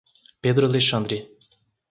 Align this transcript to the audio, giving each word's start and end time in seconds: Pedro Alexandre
Pedro 0.43 0.65
Alexandre 0.65 1.17